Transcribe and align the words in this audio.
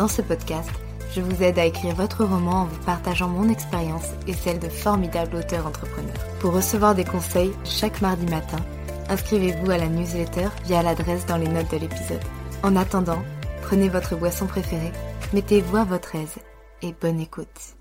Dans 0.00 0.08
ce 0.08 0.22
podcast, 0.22 0.70
je 1.14 1.20
vous 1.20 1.42
aide 1.42 1.58
à 1.58 1.66
écrire 1.66 1.94
votre 1.94 2.24
roman 2.24 2.62
en 2.62 2.64
vous 2.64 2.84
partageant 2.86 3.28
mon 3.28 3.50
expérience 3.50 4.06
et 4.26 4.32
celle 4.32 4.58
de 4.58 4.70
formidables 4.70 5.36
auteurs 5.36 5.66
entrepreneurs. 5.66 6.26
Pour 6.38 6.54
recevoir 6.54 6.94
des 6.94 7.04
conseils 7.04 7.52
chaque 7.64 8.00
mardi 8.00 8.24
matin, 8.24 8.56
inscrivez-vous 9.10 9.70
à 9.70 9.76
la 9.76 9.88
newsletter 9.88 10.48
via 10.64 10.82
l'adresse 10.82 11.26
dans 11.26 11.36
les 11.36 11.48
notes 11.48 11.70
de 11.70 11.76
l'épisode. 11.76 12.24
En 12.62 12.76
attendant, 12.76 13.22
prenez 13.60 13.90
votre 13.90 14.16
boisson 14.16 14.46
préférée, 14.46 14.92
mettez-vous 15.34 15.76
à 15.76 15.84
votre 15.84 16.14
aise 16.14 16.38
et 16.80 16.94
bonne 16.98 17.20
écoute. 17.20 17.76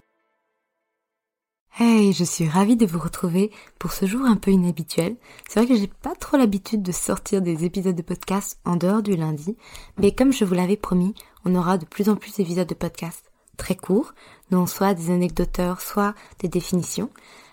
Hey, 1.81 2.11
je 2.11 2.25
suis 2.25 2.49
ravie 2.49 2.75
de 2.75 2.85
vous 2.85 2.99
retrouver 2.99 3.51
pour 3.79 3.93
ce 3.93 4.05
jour 4.05 4.25
un 4.25 4.35
peu 4.35 4.51
inhabituel. 4.51 5.15
C'est 5.47 5.61
vrai 5.61 5.73
que 5.73 5.79
j'ai 5.79 5.87
pas 5.87 6.13
trop 6.13 6.35
l'habitude 6.35 6.83
de 6.83 6.91
sortir 6.91 7.41
des 7.41 7.63
épisodes 7.63 7.95
de 7.95 8.01
podcast 8.01 8.59
en 8.65 8.75
dehors 8.75 9.01
du 9.01 9.15
lundi, 9.15 9.55
mais 9.97 10.11
comme 10.11 10.33
je 10.33 10.43
vous 10.43 10.55
l'avais 10.55 10.75
promis, 10.75 11.13
on 11.45 11.55
aura 11.55 11.77
de 11.77 11.85
plus 11.85 12.09
en 12.09 12.15
plus 12.15 12.35
d'épisodes 12.35 12.67
de 12.67 12.73
podcast 12.73 13.31
très 13.57 13.75
courts, 13.75 14.13
dont 14.51 14.65
soit 14.65 14.93
des 14.93 15.11
anecdoteurs, 15.11 15.81
soit 15.81 16.15
des 16.39 16.47
définitions. 16.47 17.09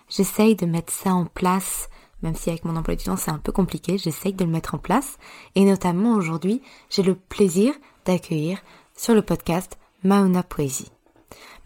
J'essaye 0.09 0.55
de 0.55 0.65
mettre 0.65 0.93
ça 0.93 1.11
en 1.11 1.25
place, 1.25 1.89
même 2.23 2.35
si 2.35 2.49
avec 2.49 2.65
mon 2.65 2.75
emploi 2.75 2.95
du 2.95 3.03
temps 3.03 3.17
c'est 3.17 3.31
un 3.31 3.37
peu 3.37 3.51
compliqué, 3.51 3.97
j'essaye 3.97 4.33
de 4.33 4.45
le 4.45 4.51
mettre 4.51 4.73
en 4.73 4.79
place. 4.79 5.17
Et 5.55 5.65
notamment 5.65 6.15
aujourd'hui, 6.15 6.61
j'ai 6.89 7.03
le 7.03 7.15
plaisir 7.15 7.73
d'accueillir 8.05 8.59
sur 8.95 9.13
le 9.13 9.21
podcast 9.21 9.77
Maona 10.03 10.43
Poésie. 10.43 10.91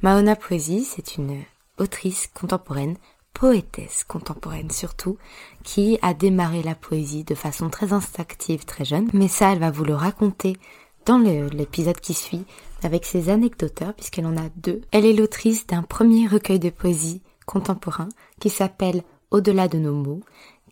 Maona 0.01 0.35
Poésie, 0.35 0.83
c'est 0.83 1.15
une 1.15 1.43
autrice 1.77 2.27
contemporaine, 2.33 2.97
poétesse 3.33 4.03
contemporaine 4.03 4.71
surtout, 4.71 5.17
qui 5.63 5.97
a 6.01 6.13
démarré 6.13 6.63
la 6.63 6.75
poésie 6.75 7.23
de 7.23 7.35
façon 7.35 7.69
très 7.69 7.93
instinctive 7.93 8.65
très 8.65 8.85
jeune. 8.85 9.09
Mais 9.13 9.27
ça, 9.27 9.51
elle 9.51 9.59
va 9.59 9.71
vous 9.71 9.85
le 9.85 9.95
raconter 9.95 10.57
dans 11.05 11.17
l'épisode 11.17 11.99
qui 11.99 12.13
suit 12.13 12.45
avec 12.83 13.05
ses 13.05 13.29
anecdoteurs, 13.29 13.93
puisqu'elle 13.93 14.25
en 14.25 14.37
a 14.37 14.49
deux. 14.55 14.81
Elle 14.91 15.05
est 15.05 15.13
l'autrice 15.13 15.67
d'un 15.67 15.83
premier 15.83 16.27
recueil 16.27 16.59
de 16.59 16.69
poésie 16.69 17.21
contemporain 17.45 18.09
qui 18.39 18.49
s'appelle 18.49 19.03
Au-delà 19.29 19.67
de 19.67 19.77
nos 19.77 19.93
mots, 19.93 20.21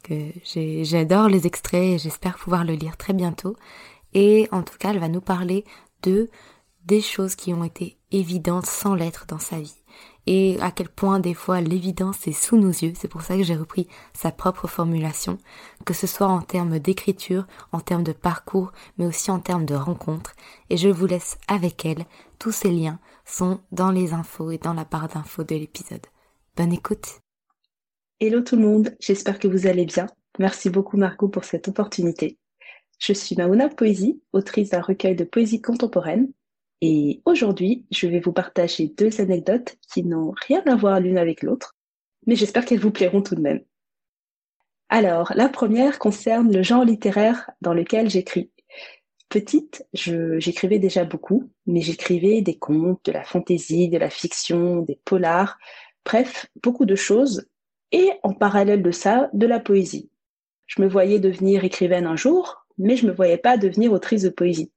que 0.03 0.31
j'adore 0.43 1.27
les 1.27 1.45
extraits 1.45 1.83
et 1.83 1.97
j'espère 1.97 2.37
pouvoir 2.37 2.63
le 2.63 2.73
lire 2.73 2.97
très 2.97 3.13
bientôt. 3.13 3.55
Et 4.13 4.47
en 4.51 4.63
tout 4.63 4.77
cas, 4.79 4.91
elle 4.91 4.99
va 4.99 5.09
nous 5.09 5.21
parler 5.21 5.65
de 6.03 6.29
des 6.85 7.01
choses 7.01 7.35
qui 7.35 7.53
ont 7.53 7.63
été 7.63 7.97
évidentes 8.11 8.65
sans 8.65 8.95
l'être 8.95 9.25
dans 9.27 9.37
sa 9.37 9.59
vie 9.59 9.83
et 10.27 10.57
à 10.61 10.71
quel 10.71 10.89
point 10.89 11.19
des 11.19 11.33
fois 11.33 11.61
l'évidence 11.61 12.27
est 12.27 12.31
sous 12.31 12.57
nos 12.57 12.69
yeux. 12.69 12.93
C'est 12.95 13.07
pour 13.07 13.21
ça 13.21 13.35
que 13.35 13.43
j'ai 13.43 13.55
repris 13.55 13.87
sa 14.13 14.31
propre 14.31 14.67
formulation, 14.67 15.37
que 15.85 15.93
ce 15.93 16.07
soit 16.07 16.27
en 16.27 16.41
termes 16.41 16.79
d'écriture, 16.79 17.47
en 17.71 17.79
termes 17.79 18.03
de 18.03 18.11
parcours, 18.11 18.71
mais 18.97 19.05
aussi 19.05 19.31
en 19.31 19.39
termes 19.39 19.65
de 19.65 19.75
rencontres. 19.75 20.35
Et 20.69 20.77
je 20.77 20.89
vous 20.89 21.05
laisse 21.05 21.37
avec 21.47 21.85
elle. 21.85 22.05
Tous 22.37 22.51
ces 22.51 22.71
liens 22.71 22.99
sont 23.25 23.59
dans 23.71 23.91
les 23.91 24.13
infos 24.13 24.51
et 24.51 24.57
dans 24.57 24.73
la 24.73 24.85
barre 24.85 25.09
d'infos 25.09 25.43
de 25.43 25.55
l'épisode. 25.55 26.05
Bonne 26.55 26.73
écoute. 26.73 27.21
Hello 28.19 28.41
tout 28.41 28.55
le 28.57 28.63
monde, 28.63 28.95
j'espère 28.99 29.39
que 29.39 29.47
vous 29.47 29.65
allez 29.65 29.85
bien. 29.85 30.07
Merci 30.39 30.69
beaucoup 30.69 30.97
Margot 30.97 31.29
pour 31.29 31.45
cette 31.45 31.69
opportunité. 31.69 32.37
Je 32.99 33.13
suis 33.13 33.35
Maona 33.37 33.69
Poésie, 33.69 34.21
autrice 34.33 34.71
d'un 34.71 34.81
recueil 34.81 35.15
de 35.15 35.23
poésie 35.23 35.61
contemporaine 35.61 36.29
et 36.81 37.21
aujourd'hui, 37.25 37.85
je 37.91 38.07
vais 38.07 38.19
vous 38.19 38.31
partager 38.31 38.87
deux 38.87 39.19
anecdotes 39.19 39.75
qui 39.91 40.03
n'ont 40.03 40.33
rien 40.47 40.63
à 40.65 40.75
voir 40.75 40.99
l'une 40.99 41.17
avec 41.17 41.43
l'autre, 41.43 41.75
mais 42.25 42.35
j'espère 42.35 42.65
qu'elles 42.65 42.79
vous 42.79 42.91
plairont 42.91 43.21
tout 43.21 43.35
de 43.35 43.41
même. 43.41 43.61
Alors, 44.87 45.33
la 45.35 45.49
première 45.49 45.99
concerne 45.99 46.51
le 46.51 46.63
genre 46.63 46.85
littéraire 46.85 47.49
dans 47.61 47.73
lequel 47.73 48.09
j'écris. 48.09 48.51
Petite, 49.27 49.85
j'écrivais 49.93 50.79
déjà 50.79 51.03
beaucoup, 51.03 51.51
mais 51.67 51.81
j'écrivais 51.81 52.41
des 52.41 52.57
contes, 52.57 53.05
de 53.05 53.11
la 53.11 53.23
fantaisie, 53.23 53.89
de 53.89 53.97
la 53.97 54.09
fiction, 54.09 54.81
des 54.81 54.99
polars, 55.05 55.59
bref, 56.05 56.47
beaucoup 56.63 56.85
de 56.85 56.95
choses, 56.95 57.45
et 57.91 58.09
en 58.23 58.33
parallèle 58.33 58.81
de 58.81 58.91
ça, 58.91 59.29
de 59.33 59.45
la 59.45 59.59
poésie. 59.59 60.09
Je 60.65 60.81
me 60.81 60.87
voyais 60.87 61.19
devenir 61.19 61.63
écrivaine 61.63 62.07
un 62.07 62.15
jour, 62.15 62.65
mais 62.77 62.95
je 62.95 63.05
me 63.05 63.11
voyais 63.11 63.37
pas 63.37 63.57
devenir 63.57 63.91
autrice 63.91 64.23
de 64.23 64.29
poésie 64.29 64.71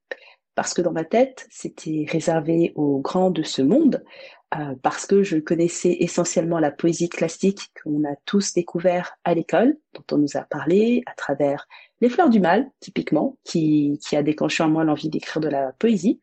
parce 0.55 0.73
que 0.73 0.81
dans 0.81 0.91
ma 0.91 1.03
tête, 1.03 1.47
c'était 1.49 2.05
réservé 2.09 2.73
aux 2.75 2.99
grands 2.99 3.31
de 3.31 3.43
ce 3.43 3.61
monde, 3.61 4.03
euh, 4.55 4.75
parce 4.83 5.05
que 5.05 5.23
je 5.23 5.37
connaissais 5.37 5.97
essentiellement 5.99 6.59
la 6.59 6.71
poésie 6.71 7.09
classique 7.09 7.71
qu'on 7.81 8.03
a 8.03 8.15
tous 8.25 8.53
découvert 8.53 9.17
à 9.23 9.33
l'école, 9.33 9.77
dont 9.93 10.03
on 10.11 10.17
nous 10.19 10.37
a 10.37 10.41
parlé 10.41 11.01
à 11.07 11.13
travers 11.15 11.67
Les 12.01 12.09
Fleurs 12.09 12.29
du 12.29 12.39
Mal, 12.39 12.69
typiquement, 12.79 13.37
qui, 13.43 13.99
qui 14.05 14.15
a 14.15 14.21
déclenché 14.21 14.61
en 14.63 14.69
moi 14.69 14.83
l'envie 14.83 15.09
d'écrire 15.09 15.41
de 15.41 15.49
la 15.49 15.71
poésie. 15.73 16.19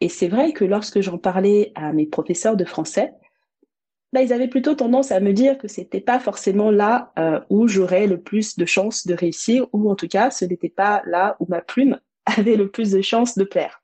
Et 0.00 0.08
c'est 0.08 0.28
vrai 0.28 0.52
que 0.52 0.64
lorsque 0.64 1.00
j'en 1.00 1.18
parlais 1.18 1.72
à 1.76 1.92
mes 1.92 2.06
professeurs 2.06 2.56
de 2.56 2.64
français, 2.64 3.12
bah, 4.12 4.22
ils 4.22 4.32
avaient 4.32 4.48
plutôt 4.48 4.74
tendance 4.74 5.12
à 5.12 5.20
me 5.20 5.32
dire 5.32 5.56
que 5.56 5.68
c'était 5.68 6.00
pas 6.00 6.18
forcément 6.18 6.72
là 6.72 7.12
euh, 7.18 7.40
où 7.50 7.68
j'aurais 7.68 8.08
le 8.08 8.20
plus 8.20 8.56
de 8.56 8.64
chances 8.64 9.06
de 9.06 9.14
réussir, 9.14 9.68
ou 9.72 9.88
en 9.90 9.94
tout 9.94 10.08
cas, 10.08 10.30
ce 10.32 10.44
n'était 10.44 10.70
pas 10.70 11.02
là 11.06 11.36
où 11.38 11.46
ma 11.48 11.60
plume 11.60 12.00
avait 12.36 12.56
le 12.56 12.70
plus 12.70 12.90
de 12.92 13.02
chances 13.02 13.36
de 13.36 13.44
plaire. 13.44 13.82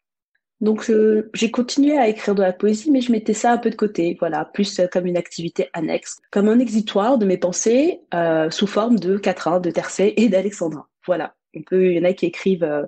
Donc 0.61 0.89
euh, 0.89 1.31
j'ai 1.35 1.51
continué 1.51 1.99
à 1.99 2.09
écrire 2.09 2.35
de 2.35 2.43
la 2.43 2.53
poésie, 2.53 2.91
mais 2.91 3.03
je 3.03 3.13
mettais 3.13 3.35
ça 3.35 3.53
un 3.53 3.59
peu 3.59 3.69
de 3.69 3.75
côté, 3.75 4.17
voilà, 4.19 4.47
plus 4.47 4.81
euh, 4.81 4.87
comme 4.91 5.07
une 5.07 5.19
activité 5.19 5.69
annexe, 5.75 6.17
comme 6.31 6.49
un 6.49 6.59
exitoire 6.59 7.19
de 7.19 7.27
mes 7.27 7.37
pensées 7.37 8.01
euh, 8.15 8.51
sous 8.51 8.67
forme 8.67 8.99
de 8.99 9.19
quatrain, 9.19 9.61
de 9.61 9.71
tercet 9.71 10.15
et 10.17 10.29
d'alexandrin. 10.29 10.87
Voilà. 11.07 11.35
On 11.55 11.63
peut, 11.63 11.91
il 11.91 11.97
y 11.97 12.01
en 12.01 12.05
a 12.05 12.13
qui 12.13 12.27
écrivent, 12.27 12.87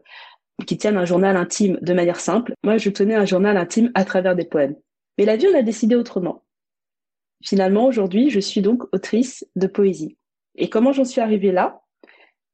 qui 0.66 0.76
tiennent 0.76 0.98
un 0.98 1.04
journal 1.04 1.36
intime 1.36 1.78
de 1.80 1.94
manière 1.94 2.20
simple. 2.20 2.52
Moi, 2.62 2.76
je 2.76 2.90
tenais 2.90 3.14
un 3.14 3.24
journal 3.24 3.56
intime 3.56 3.90
à 3.94 4.04
travers 4.04 4.36
des 4.36 4.44
poèmes. 4.44 4.76
Mais 5.16 5.24
la 5.24 5.36
vie, 5.36 5.46
on 5.50 5.56
a 5.56 5.62
décidé 5.62 5.94
autrement. 5.94 6.44
Finalement, 7.42 7.86
aujourd'hui, 7.86 8.30
je 8.30 8.40
suis 8.40 8.60
donc 8.60 8.84
autrice 8.92 9.46
de 9.56 9.66
poésie. 9.66 10.18
Et 10.56 10.68
comment 10.68 10.92
j'en 10.92 11.04
suis 11.04 11.20
arrivée 11.20 11.52
là? 11.52 11.80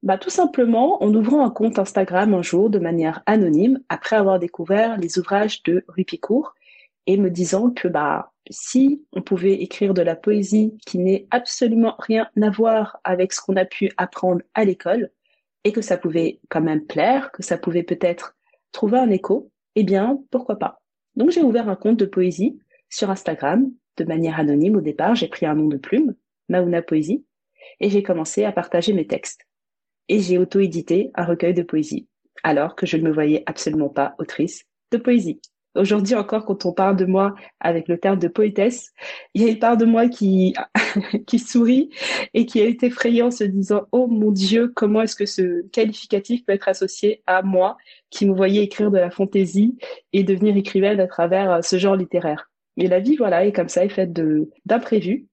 Bah, 0.04 0.18
Tout 0.18 0.30
simplement 0.30 1.02
en 1.02 1.12
ouvrant 1.12 1.44
un 1.44 1.50
compte 1.50 1.78
Instagram 1.78 2.34
un 2.34 2.42
jour 2.42 2.70
de 2.70 2.78
manière 2.78 3.22
anonyme 3.26 3.80
après 3.88 4.16
avoir 4.16 4.38
découvert 4.38 4.98
les 4.98 5.18
ouvrages 5.18 5.62
de 5.64 5.84
Rupicourt 5.88 6.54
et 7.06 7.16
me 7.16 7.30
disant 7.30 7.70
que 7.70 7.88
bah, 7.88 8.32
si 8.50 9.02
on 9.12 9.22
pouvait 9.22 9.54
écrire 9.54 9.94
de 9.94 10.02
la 10.02 10.14
poésie 10.14 10.76
qui 10.86 10.98
n'est 10.98 11.26
absolument 11.30 11.96
rien 11.98 12.28
à 12.40 12.50
voir 12.50 13.00
avec 13.02 13.32
ce 13.32 13.40
qu'on 13.40 13.56
a 13.56 13.64
pu 13.64 13.90
apprendre 13.96 14.42
à 14.54 14.64
l'école 14.64 15.10
et 15.64 15.72
que 15.72 15.80
ça 15.80 15.96
pouvait 15.96 16.40
quand 16.50 16.60
même 16.60 16.84
plaire, 16.84 17.32
que 17.32 17.42
ça 17.42 17.56
pouvait 17.58 17.82
peut-être 17.82 18.36
trouver 18.72 18.98
un 18.98 19.10
écho, 19.10 19.50
eh 19.74 19.84
bien, 19.84 20.20
pourquoi 20.30 20.58
pas. 20.58 20.82
Donc 21.16 21.30
j'ai 21.30 21.42
ouvert 21.42 21.68
un 21.68 21.76
compte 21.76 21.96
de 21.96 22.06
poésie 22.06 22.58
sur 22.90 23.10
Instagram 23.10 23.70
de 23.96 24.04
manière 24.04 24.38
anonyme 24.38 24.76
au 24.76 24.80
départ, 24.80 25.14
j'ai 25.14 25.28
pris 25.28 25.46
un 25.46 25.54
nom 25.54 25.68
de 25.68 25.76
plume, 25.76 26.14
Mauna 26.48 26.82
Poésie, 26.82 27.24
et 27.80 27.88
j'ai 27.88 28.02
commencé 28.02 28.44
à 28.44 28.52
partager 28.52 28.92
mes 28.92 29.06
textes. 29.06 29.46
Et 30.08 30.20
j'ai 30.20 30.38
auto-édité 30.38 31.10
un 31.14 31.24
recueil 31.24 31.54
de 31.54 31.62
poésie, 31.62 32.06
alors 32.42 32.74
que 32.76 32.86
je 32.86 32.96
ne 32.96 33.02
me 33.02 33.12
voyais 33.12 33.42
absolument 33.46 33.88
pas 33.88 34.14
autrice 34.18 34.64
de 34.90 34.98
poésie. 34.98 35.40
Aujourd'hui 35.74 36.14
encore, 36.14 36.44
quand 36.44 36.66
on 36.66 36.72
parle 36.72 36.94
de 36.94 37.04
moi 37.04 37.34
avec 37.58 37.88
le 37.88 37.98
terme 37.98 38.20
de 38.20 38.28
poétesse, 38.28 38.92
il 39.34 39.42
y 39.42 39.46
a 39.46 39.48
une 39.48 39.58
part 39.58 39.76
de 39.76 39.84
moi 39.84 40.08
qui, 40.08 40.54
qui 41.26 41.40
sourit 41.40 41.90
et 42.32 42.46
qui 42.46 42.60
été 42.60 42.86
effrayée 42.86 43.22
en 43.22 43.32
se 43.32 43.42
disant 43.42 43.82
Oh 43.90 44.06
mon 44.06 44.30
Dieu, 44.30 44.68
comment 44.68 45.02
est-ce 45.02 45.16
que 45.16 45.26
ce 45.26 45.66
qualificatif 45.70 46.44
peut 46.44 46.52
être 46.52 46.68
associé 46.68 47.22
à 47.26 47.42
moi 47.42 47.76
qui 48.10 48.24
me 48.24 48.34
voyais 48.34 48.62
écrire 48.62 48.92
de 48.92 48.98
la 48.98 49.10
fantaisie 49.10 49.76
et 50.12 50.22
devenir 50.22 50.56
écrivaine 50.56 51.00
à 51.00 51.08
travers 51.08 51.50
euh, 51.50 51.60
ce 51.62 51.76
genre 51.76 51.96
littéraire? 51.96 52.52
Mais 52.76 52.86
la 52.86 53.00
vie, 53.00 53.16
voilà, 53.16 53.44
est 53.44 53.52
comme 53.52 53.68
ça, 53.68 53.84
est 53.84 53.88
faite 53.88 54.12
d'imprévus. 54.64 55.26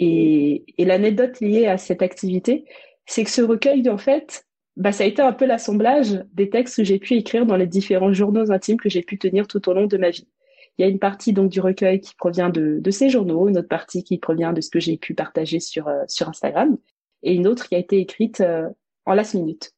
Et, 0.00 0.64
et 0.76 0.84
l'anecdote 0.84 1.38
liée 1.40 1.66
à 1.66 1.78
cette 1.78 2.02
activité, 2.02 2.64
c'est 3.06 3.24
que 3.24 3.30
ce 3.30 3.42
recueil, 3.42 3.88
en 3.88 3.98
fait, 3.98 4.46
bah, 4.76 4.92
ça 4.92 5.04
a 5.04 5.06
été 5.06 5.20
un 5.22 5.32
peu 5.32 5.44
l'assemblage 5.44 6.24
des 6.32 6.48
textes 6.48 6.76
que 6.76 6.84
j'ai 6.84 6.98
pu 6.98 7.14
écrire 7.14 7.46
dans 7.46 7.56
les 7.56 7.66
différents 7.66 8.12
journaux 8.12 8.50
intimes 8.50 8.78
que 8.78 8.88
j'ai 8.88 9.02
pu 9.02 9.18
tenir 9.18 9.46
tout 9.46 9.68
au 9.68 9.74
long 9.74 9.86
de 9.86 9.96
ma 9.96 10.10
vie. 10.10 10.28
Il 10.78 10.82
y 10.82 10.84
a 10.84 10.88
une 10.88 10.98
partie 10.98 11.34
donc 11.34 11.50
du 11.50 11.60
recueil 11.60 12.00
qui 12.00 12.14
provient 12.14 12.48
de, 12.48 12.78
de 12.80 12.90
ces 12.90 13.10
journaux, 13.10 13.48
une 13.48 13.58
autre 13.58 13.68
partie 13.68 14.02
qui 14.04 14.18
provient 14.18 14.54
de 14.54 14.62
ce 14.62 14.70
que 14.70 14.80
j'ai 14.80 14.96
pu 14.96 15.14
partager 15.14 15.60
sur, 15.60 15.88
euh, 15.88 16.02
sur 16.08 16.28
Instagram, 16.28 16.78
et 17.22 17.34
une 17.34 17.46
autre 17.46 17.68
qui 17.68 17.74
a 17.74 17.78
été 17.78 17.98
écrite 17.98 18.40
euh, 18.40 18.68
en 19.04 19.12
last 19.12 19.34
minute. 19.34 19.72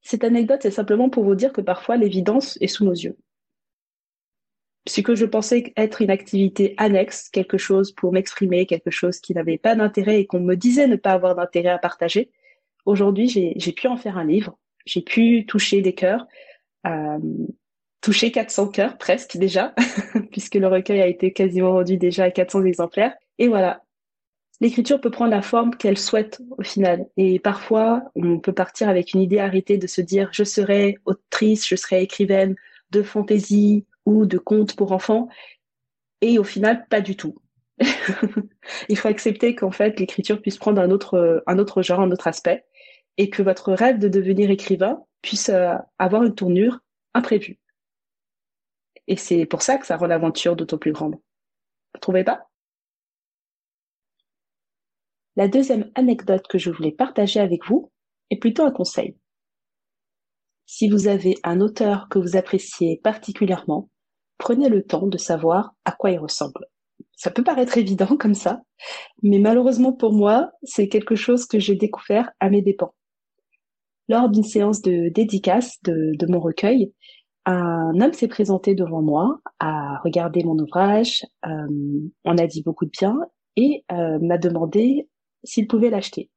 Cette 0.00 0.24
anecdote, 0.24 0.60
c'est 0.62 0.70
simplement 0.70 1.10
pour 1.10 1.24
vous 1.24 1.34
dire 1.34 1.52
que 1.52 1.60
parfois 1.60 1.96
l'évidence 1.96 2.56
est 2.62 2.68
sous 2.68 2.84
nos 2.84 2.92
yeux. 2.92 3.16
Ce 4.86 5.02
que 5.02 5.14
je 5.14 5.26
pensais 5.26 5.74
être 5.76 6.00
une 6.00 6.10
activité 6.10 6.74
annexe, 6.78 7.28
quelque 7.28 7.58
chose 7.58 7.92
pour 7.92 8.10
m'exprimer, 8.10 8.64
quelque 8.64 8.90
chose 8.90 9.20
qui 9.20 9.34
n'avait 9.34 9.58
pas 9.58 9.74
d'intérêt 9.74 10.20
et 10.20 10.26
qu'on 10.26 10.40
me 10.40 10.54
disait 10.54 10.86
ne 10.86 10.96
pas 10.96 11.12
avoir 11.12 11.34
d'intérêt 11.34 11.68
à 11.68 11.78
partager, 11.78 12.30
Aujourd'hui, 12.84 13.28
j'ai 13.28 13.72
pu 13.72 13.86
en 13.86 13.96
faire 13.96 14.18
un 14.18 14.24
livre. 14.24 14.58
J'ai 14.86 15.02
pu 15.02 15.44
toucher 15.46 15.82
des 15.82 15.94
cœurs, 15.94 16.26
euh, 16.86 17.18
toucher 18.00 18.32
400 18.32 18.68
cœurs 18.68 18.96
presque 18.96 19.36
déjà, 19.36 19.74
puisque 20.30 20.54
le 20.54 20.66
recueil 20.66 21.02
a 21.02 21.06
été 21.06 21.32
quasiment 21.32 21.72
vendu 21.72 21.98
déjà 21.98 22.24
à 22.24 22.30
400 22.30 22.64
exemplaires. 22.64 23.14
Et 23.38 23.48
voilà, 23.48 23.82
l'écriture 24.60 25.00
peut 25.00 25.10
prendre 25.10 25.30
la 25.30 25.42
forme 25.42 25.76
qu'elle 25.76 25.98
souhaite 25.98 26.40
au 26.56 26.62
final. 26.62 27.06
Et 27.16 27.38
parfois, 27.38 28.02
on 28.14 28.38
peut 28.38 28.54
partir 28.54 28.88
avec 28.88 29.12
une 29.12 29.20
idée 29.20 29.38
arrêtée 29.38 29.76
de 29.76 29.86
se 29.86 30.00
dire 30.00 30.30
je 30.32 30.44
serai 30.44 30.96
autrice, 31.04 31.68
je 31.68 31.76
serai 31.76 32.02
écrivaine 32.02 32.56
de 32.90 33.02
fantaisie 33.02 33.84
ou 34.06 34.24
de 34.24 34.38
contes 34.38 34.74
pour 34.74 34.92
enfants. 34.92 35.28
Et 36.20 36.38
au 36.38 36.44
final, 36.44 36.86
pas 36.88 37.00
du 37.00 37.16
tout. 37.16 37.34
Il 38.88 38.96
faut 38.96 39.08
accepter 39.08 39.54
qu'en 39.54 39.70
fait, 39.70 40.00
l'écriture 40.00 40.40
puisse 40.40 40.56
prendre 40.56 40.80
un 40.80 40.90
autre, 40.90 41.42
un 41.46 41.58
autre 41.58 41.82
genre, 41.82 42.00
un 42.00 42.10
autre 42.10 42.26
aspect 42.26 42.64
et 43.18 43.30
que 43.30 43.42
votre 43.42 43.72
rêve 43.72 43.98
de 43.98 44.08
devenir 44.08 44.50
écrivain 44.50 45.04
puisse 45.20 45.48
euh, 45.48 45.74
avoir 45.98 46.22
une 46.22 46.34
tournure 46.34 46.78
imprévue. 47.12 47.58
Et 49.08 49.16
c'est 49.16 49.44
pour 49.44 49.62
ça 49.62 49.76
que 49.76 49.86
ça 49.86 49.96
rend 49.96 50.06
l'aventure 50.06 50.54
d'autant 50.54 50.78
plus 50.78 50.92
grande. 50.92 51.16
Vous 51.94 52.00
trouvez 52.00 52.24
pas? 52.24 52.48
La 55.36 55.48
deuxième 55.48 55.90
anecdote 55.94 56.46
que 56.48 56.58
je 56.58 56.70
voulais 56.70 56.92
partager 56.92 57.40
avec 57.40 57.66
vous 57.66 57.90
est 58.30 58.38
plutôt 58.38 58.64
un 58.64 58.70
conseil. 58.70 59.16
Si 60.66 60.88
vous 60.88 61.08
avez 61.08 61.36
un 61.44 61.60
auteur 61.60 62.08
que 62.08 62.18
vous 62.18 62.36
appréciez 62.36 63.00
particulièrement, 63.02 63.88
prenez 64.36 64.68
le 64.68 64.84
temps 64.84 65.06
de 65.06 65.18
savoir 65.18 65.74
à 65.84 65.92
quoi 65.92 66.10
il 66.10 66.18
ressemble. 66.18 66.66
Ça 67.16 67.30
peut 67.30 67.42
paraître 67.42 67.78
évident 67.78 68.16
comme 68.16 68.34
ça, 68.34 68.60
mais 69.22 69.38
malheureusement 69.38 69.92
pour 69.92 70.12
moi, 70.12 70.52
c'est 70.62 70.88
quelque 70.88 71.16
chose 71.16 71.46
que 71.46 71.58
j'ai 71.58 71.74
découvert 71.74 72.30
à 72.38 72.50
mes 72.50 72.62
dépens 72.62 72.94
lors 74.08 74.28
d'une 74.28 74.44
séance 74.44 74.82
de 74.82 75.08
dédicace 75.10 75.78
de, 75.82 76.26
mon 76.26 76.40
recueil, 76.40 76.92
un 77.44 78.00
homme 78.00 78.12
s'est 78.12 78.28
présenté 78.28 78.74
devant 78.74 79.02
moi, 79.02 79.40
a 79.58 79.98
regardé 80.04 80.42
mon 80.44 80.58
ouvrage, 80.58 81.24
euh, 81.46 81.66
on 82.24 82.38
a 82.38 82.46
dit 82.46 82.62
beaucoup 82.62 82.84
de 82.84 82.90
bien 82.90 83.18
et 83.56 83.84
euh, 83.92 84.18
m'a 84.20 84.38
demandé 84.38 85.08
s'il 85.44 85.66
pouvait 85.66 85.90
l'acheter. 85.90 86.30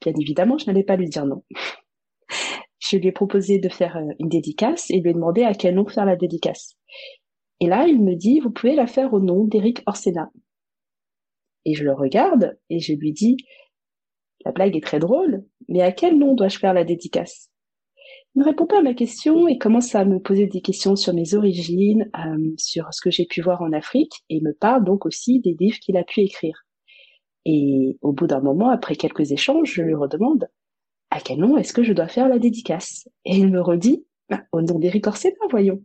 Bien 0.00 0.12
évidemment, 0.20 0.58
je 0.58 0.66
n'allais 0.66 0.84
pas 0.84 0.96
lui 0.96 1.08
dire 1.08 1.26
non. 1.26 1.42
je 2.78 2.96
lui 2.96 3.08
ai 3.08 3.12
proposé 3.12 3.58
de 3.58 3.68
faire 3.68 3.96
euh, 3.96 4.12
une 4.20 4.28
dédicace 4.28 4.90
et 4.90 5.00
lui 5.00 5.10
ai 5.10 5.14
demandé 5.14 5.42
à 5.42 5.54
quel 5.54 5.74
nom 5.74 5.86
faire 5.86 6.04
la 6.04 6.16
dédicace. 6.16 6.76
Et 7.60 7.66
là, 7.66 7.86
il 7.88 8.02
me 8.02 8.14
dit, 8.14 8.40
vous 8.40 8.50
pouvez 8.50 8.74
la 8.74 8.86
faire 8.86 9.14
au 9.14 9.20
nom 9.20 9.44
d'Éric 9.44 9.82
Orsena. 9.86 10.30
Et 11.64 11.74
je 11.74 11.84
le 11.84 11.92
regarde 11.92 12.56
et 12.70 12.78
je 12.78 12.92
lui 12.92 13.12
dis, 13.12 13.36
la 14.44 14.52
blague 14.52 14.76
est 14.76 14.84
très 14.84 15.00
drôle, 15.00 15.44
mais 15.68 15.82
à 15.82 15.92
quel 15.92 16.18
nom 16.18 16.34
dois-je 16.34 16.58
faire 16.58 16.74
la 16.74 16.84
dédicace? 16.84 17.50
Il 18.34 18.40
ne 18.40 18.44
répond 18.44 18.66
pas 18.66 18.80
à 18.80 18.82
ma 18.82 18.94
question 18.94 19.48
et 19.48 19.56
commence 19.56 19.94
à 19.94 20.04
me 20.04 20.20
poser 20.20 20.46
des 20.46 20.60
questions 20.60 20.94
sur 20.94 21.14
mes 21.14 21.34
origines, 21.34 22.10
euh, 22.18 22.52
sur 22.58 22.92
ce 22.92 23.00
que 23.00 23.10
j'ai 23.10 23.24
pu 23.24 23.40
voir 23.40 23.62
en 23.62 23.72
Afrique, 23.72 24.12
et 24.28 24.40
me 24.42 24.52
parle 24.52 24.84
donc 24.84 25.06
aussi 25.06 25.40
des 25.40 25.56
livres 25.58 25.78
qu'il 25.78 25.96
a 25.96 26.04
pu 26.04 26.20
écrire. 26.20 26.66
Et 27.46 27.96
au 28.02 28.12
bout 28.12 28.26
d'un 28.26 28.40
moment, 28.40 28.68
après 28.68 28.96
quelques 28.96 29.32
échanges, 29.32 29.72
je 29.72 29.82
lui 29.82 29.94
redemande 29.94 30.48
à 31.10 31.20
quel 31.20 31.38
nom 31.38 31.56
est-ce 31.56 31.72
que 31.72 31.82
je 31.82 31.92
dois 31.92 32.08
faire 32.08 32.28
la 32.28 32.38
dédicace? 32.38 33.08
Et 33.24 33.36
il 33.36 33.50
me 33.50 33.60
redit 33.60 34.04
bah, 34.28 34.42
au 34.52 34.60
nom 34.60 34.78
d'Éric 34.78 35.06
Orsena, 35.06 35.36
voyons. 35.50 35.82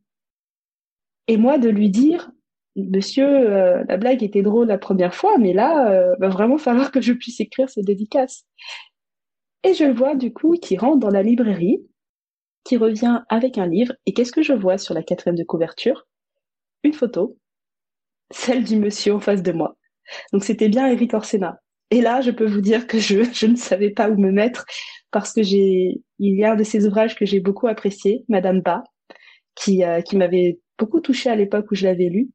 Et 1.28 1.38
moi 1.38 1.58
de 1.58 1.70
lui 1.70 1.90
dire 1.90 2.32
Monsieur, 2.78 3.28
euh, 3.28 3.84
la 3.88 3.98
blague 3.98 4.24
était 4.24 4.44
drôle 4.44 4.68
la 4.68 4.78
première 4.78 5.14
fois, 5.14 5.38
mais 5.38 5.52
là, 5.52 5.92
euh, 5.92 6.16
va 6.20 6.30
vraiment 6.30 6.58
falloir 6.58 6.92
que 6.92 7.02
je 7.02 7.12
puisse 7.12 7.40
écrire 7.42 7.70
ces 7.70 7.82
dédicaces. 7.82 8.46
Et 9.64 9.74
je 9.74 9.86
le 9.86 9.94
vois 9.94 10.16
du 10.16 10.34
coup 10.34 10.54
qui 10.54 10.78
rentre 10.78 10.98
dans 11.00 11.10
la 11.10 11.24
librairie, 11.24 11.86
qui 12.64 12.78
revient 12.78 13.22
avec 13.30 13.58
un 13.58 13.68
livre. 13.68 13.94
Et 14.06 14.14
qu'est-ce 14.14 14.32
que 14.32 14.44
je 14.44 14.54
vois 14.54 14.78
sur 14.78 14.94
la 14.94 15.04
quatrième 15.04 15.38
de 15.38 15.44
couverture? 15.44 16.08
Une 16.84 16.94
photo, 16.94 17.38
celle 18.32 18.64
du 18.64 18.78
monsieur 18.78 19.14
en 19.14 19.20
face 19.20 19.44
de 19.44 19.52
moi. 19.52 19.78
Donc 20.34 20.44
c'était 20.44 20.70
bien 20.70 20.88
Eric 20.88 21.14
Orsena. 21.14 21.60
Et 21.92 22.02
là, 22.02 22.22
je 22.22 22.32
peux 22.32 22.46
vous 22.46 22.62
dire 22.62 22.88
que 22.88 23.00
je, 23.00 23.24
je 23.34 23.46
ne 23.46 23.56
savais 23.56 23.92
pas 23.92 24.10
où 24.10 24.18
me 24.18 24.32
mettre 24.32 24.66
parce 25.12 25.34
que 25.34 25.44
j'ai, 25.44 26.02
il 26.20 26.38
y 26.40 26.44
a 26.44 26.54
un 26.54 26.56
de 26.56 26.64
ces 26.64 26.88
ouvrages 26.88 27.16
que 27.16 27.26
j'ai 27.26 27.40
beaucoup 27.40 27.68
apprécié, 27.68 28.24
Madame 28.30 28.62
Ba, 28.62 28.84
qui, 29.56 29.84
euh, 29.84 30.02
qui 30.02 30.18
m'avait 30.18 30.60
beaucoup 30.80 31.02
touché 31.02 31.30
à 31.30 31.36
l'époque 31.36 31.68
où 31.72 31.76
je 31.76 31.86
l'avais 31.86 32.10
lu 32.10 32.30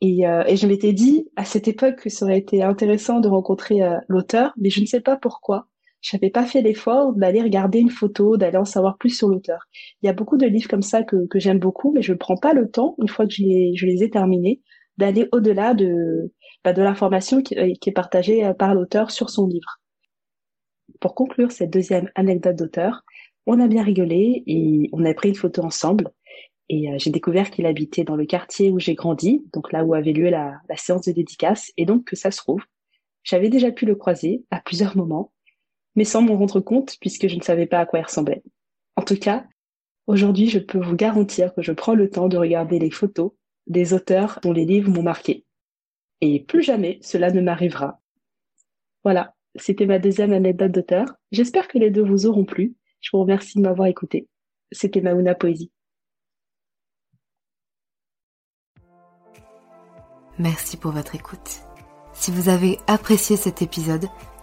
et, 0.00 0.26
euh, 0.26 0.44
et 0.46 0.56
je 0.56 0.66
m'étais 0.66 0.92
dit 0.92 1.28
à 1.36 1.44
cette 1.44 1.68
époque 1.68 1.96
que 1.96 2.10
ça 2.10 2.26
aurait 2.26 2.38
été 2.38 2.62
intéressant 2.62 3.20
de 3.20 3.28
rencontrer 3.28 3.82
euh, 3.82 3.96
l'auteur, 4.08 4.52
mais 4.58 4.70
je 4.70 4.80
ne 4.80 4.86
sais 4.86 5.00
pas 5.00 5.16
pourquoi. 5.16 5.68
Je 6.00 6.16
n'avais 6.16 6.30
pas 6.30 6.44
fait 6.44 6.62
l'effort 6.62 7.12
d'aller 7.14 7.42
regarder 7.42 7.80
une 7.80 7.90
photo, 7.90 8.36
d'aller 8.36 8.58
en 8.58 8.64
savoir 8.64 8.96
plus 8.98 9.10
sur 9.10 9.28
l'auteur. 9.28 9.66
Il 10.02 10.06
y 10.06 10.08
a 10.08 10.12
beaucoup 10.12 10.36
de 10.36 10.46
livres 10.46 10.68
comme 10.68 10.82
ça 10.82 11.02
que, 11.02 11.26
que 11.26 11.38
j'aime 11.38 11.58
beaucoup, 11.58 11.92
mais 11.92 12.02
je 12.02 12.12
ne 12.12 12.18
prends 12.18 12.36
pas 12.36 12.52
le 12.52 12.70
temps, 12.70 12.94
une 13.00 13.08
fois 13.08 13.26
que 13.26 13.32
je 13.32 13.42
les, 13.42 13.74
je 13.74 13.86
les 13.86 14.04
ai 14.04 14.10
terminés, 14.10 14.60
d'aller 14.98 15.28
au-delà 15.32 15.74
de, 15.74 16.32
bah, 16.64 16.72
de 16.72 16.82
l'information 16.82 17.42
qui, 17.42 17.58
euh, 17.58 17.72
est 17.84 17.92
partagée 17.92 18.50
par 18.58 18.74
l'auteur 18.74 19.10
sur 19.10 19.30
son 19.30 19.46
livre. 19.46 19.78
Pour 21.00 21.14
conclure 21.14 21.52
cette 21.52 21.70
deuxième 21.70 22.10
anecdote 22.14 22.56
d'auteur, 22.56 23.02
on 23.46 23.60
a 23.60 23.68
bien 23.68 23.82
rigolé 23.82 24.42
et 24.46 24.88
on 24.92 25.04
a 25.04 25.14
pris 25.14 25.30
une 25.30 25.34
photo 25.34 25.62
ensemble. 25.62 26.10
Et 26.68 26.90
euh, 26.90 26.96
j'ai 26.98 27.10
découvert 27.10 27.50
qu'il 27.50 27.66
habitait 27.66 28.04
dans 28.04 28.16
le 28.16 28.26
quartier 28.26 28.70
où 28.70 28.78
j'ai 28.78 28.94
grandi, 28.94 29.44
donc 29.52 29.72
là 29.72 29.84
où 29.84 29.94
avait 29.94 30.12
lieu 30.12 30.30
la, 30.30 30.54
la, 30.68 30.76
séance 30.76 31.02
de 31.06 31.12
dédicace, 31.12 31.72
et 31.76 31.86
donc 31.86 32.04
que 32.04 32.16
ça 32.16 32.30
se 32.30 32.38
trouve, 32.38 32.62
j'avais 33.22 33.48
déjà 33.48 33.70
pu 33.70 33.86
le 33.86 33.94
croiser 33.94 34.44
à 34.50 34.60
plusieurs 34.60 34.96
moments, 34.96 35.32
mais 35.96 36.04
sans 36.04 36.22
m'en 36.22 36.36
rendre 36.36 36.60
compte 36.60 36.96
puisque 37.00 37.26
je 37.28 37.36
ne 37.36 37.42
savais 37.42 37.66
pas 37.66 37.80
à 37.80 37.86
quoi 37.86 37.98
il 37.98 38.04
ressemblait. 38.04 38.42
En 38.96 39.02
tout 39.02 39.16
cas, 39.16 39.46
aujourd'hui, 40.06 40.48
je 40.48 40.58
peux 40.58 40.78
vous 40.78 40.94
garantir 40.94 41.54
que 41.54 41.62
je 41.62 41.72
prends 41.72 41.94
le 41.94 42.08
temps 42.08 42.28
de 42.28 42.36
regarder 42.36 42.78
les 42.78 42.90
photos 42.90 43.32
des 43.66 43.92
auteurs 43.92 44.38
dont 44.42 44.52
les 44.52 44.64
livres 44.64 44.90
m'ont 44.90 45.02
marqué. 45.02 45.44
Et 46.20 46.40
plus 46.40 46.62
jamais 46.62 46.98
cela 47.02 47.30
ne 47.30 47.40
m'arrivera. 47.40 48.00
Voilà, 49.02 49.34
c'était 49.56 49.86
ma 49.86 49.98
deuxième 49.98 50.32
anecdote 50.32 50.72
d'auteur. 50.72 51.06
J'espère 51.32 51.68
que 51.68 51.78
les 51.78 51.90
deux 51.90 52.04
vous 52.04 52.26
auront 52.26 52.44
plu. 52.44 52.74
Je 53.00 53.10
vous 53.12 53.20
remercie 53.20 53.58
de 53.58 53.62
m'avoir 53.62 53.88
écouté. 53.88 54.28
C'était 54.72 55.00
Mauna 55.00 55.34
Poésie. 55.34 55.70
Merci 60.38 60.76
pour 60.76 60.92
votre 60.92 61.14
écoute. 61.14 61.62
Si 62.12 62.30
vous 62.30 62.48
avez 62.48 62.78
apprécié 62.86 63.36
cet 63.36 63.62
épisode, 63.62 64.06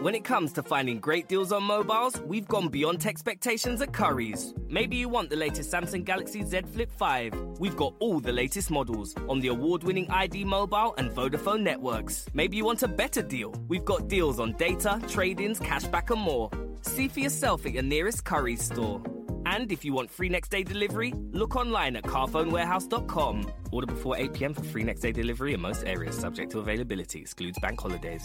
When 0.00 0.14
it 0.14 0.22
comes 0.22 0.52
to 0.52 0.62
finding 0.62 1.00
great 1.00 1.26
deals 1.26 1.50
on 1.50 1.64
mobiles, 1.64 2.20
we've 2.20 2.46
gone 2.46 2.68
beyond 2.68 3.04
expectations 3.04 3.82
at 3.82 3.92
Curry's. 3.92 4.54
Maybe 4.68 4.94
you 4.94 5.08
want 5.08 5.28
the 5.28 5.34
latest 5.34 5.72
Samsung 5.72 6.04
Galaxy 6.04 6.44
Z 6.44 6.60
Flip 6.72 6.88
5. 6.96 7.34
We've 7.58 7.74
got 7.74 7.94
all 7.98 8.20
the 8.20 8.30
latest 8.30 8.70
models 8.70 9.16
on 9.28 9.40
the 9.40 9.48
award 9.48 9.82
winning 9.82 10.08
ID 10.08 10.44
Mobile 10.44 10.94
and 10.98 11.10
Vodafone 11.10 11.62
networks. 11.62 12.26
Maybe 12.32 12.56
you 12.56 12.64
want 12.64 12.84
a 12.84 12.88
better 12.88 13.22
deal. 13.22 13.52
We've 13.66 13.84
got 13.84 14.06
deals 14.06 14.38
on 14.38 14.52
data, 14.52 15.02
trade 15.08 15.40
ins, 15.40 15.58
cashback, 15.58 16.10
and 16.10 16.20
more. 16.20 16.48
See 16.82 17.08
for 17.08 17.18
yourself 17.18 17.66
at 17.66 17.72
your 17.72 17.82
nearest 17.82 18.24
Curry's 18.24 18.62
store. 18.62 19.02
And 19.46 19.72
if 19.72 19.84
you 19.84 19.94
want 19.94 20.12
free 20.12 20.28
next 20.28 20.50
day 20.50 20.62
delivery, 20.62 21.12
look 21.32 21.56
online 21.56 21.96
at 21.96 22.04
carphonewarehouse.com. 22.04 23.52
Order 23.72 23.86
before 23.86 24.16
8 24.16 24.32
pm 24.32 24.54
for 24.54 24.62
free 24.62 24.84
next 24.84 25.00
day 25.00 25.10
delivery 25.10 25.54
in 25.54 25.60
most 25.60 25.84
areas, 25.84 26.16
subject 26.16 26.52
to 26.52 26.60
availability, 26.60 27.18
excludes 27.18 27.58
bank 27.58 27.80
holidays. 27.80 28.24